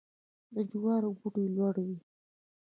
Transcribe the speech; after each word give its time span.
د 0.53 0.55
جوارو 0.71 1.09
بوټی 1.19 1.45
لوړ 1.55 1.75
وي. 1.85 1.97